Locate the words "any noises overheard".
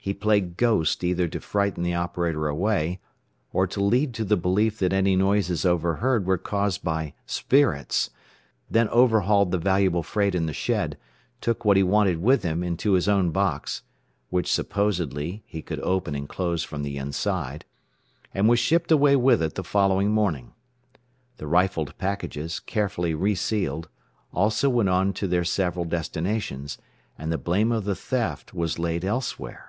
4.94-6.24